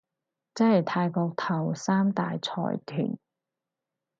[0.55, 3.19] 即係泰國頭三大財團